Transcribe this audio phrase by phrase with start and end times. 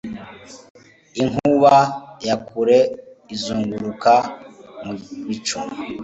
[1.21, 1.75] Inkuba
[2.27, 2.79] ya kure
[3.33, 4.11] izunguruka
[4.83, 4.93] mu
[5.27, 5.59] bicu